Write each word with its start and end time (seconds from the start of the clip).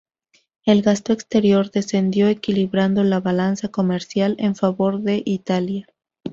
El 0.65 0.81
gasto 0.81 1.13
exterior 1.13 1.69
descendió 1.69 2.27
equilibrando 2.27 3.03
la 3.03 3.19
balanza 3.19 3.69
comercial 3.69 4.35
en 4.39 4.55
favor 4.55 5.01
de 5.01 5.21
Italia. 5.23 5.85